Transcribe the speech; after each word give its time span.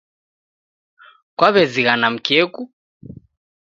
Kwaw'ezighana 1.37 2.07
mkeku 2.15 2.63